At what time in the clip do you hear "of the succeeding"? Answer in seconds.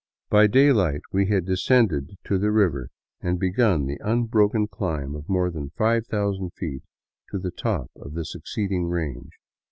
7.95-8.87